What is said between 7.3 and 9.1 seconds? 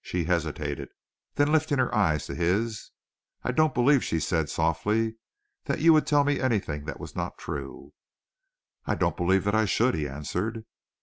true." "I